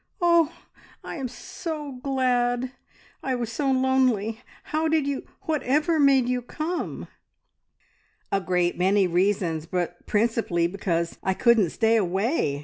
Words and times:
"Oh, 0.19 0.51
I'm 1.03 1.27
so 1.27 1.91
glad! 2.01 2.71
I 3.21 3.35
was 3.35 3.51
so 3.51 3.69
lonely. 3.71 4.41
How 4.63 4.87
did 4.87 5.05
you 5.05 5.27
whatever 5.43 5.99
made 5.99 6.27
you 6.27 6.41
come?" 6.41 7.07
"A 8.31 8.41
great 8.41 8.79
many 8.79 9.05
reasons, 9.05 9.67
but 9.67 10.03
principally 10.07 10.65
because 10.65 11.19
I 11.21 11.35
couldn't 11.35 11.69
stay 11.69 11.97
away!" 11.97 12.59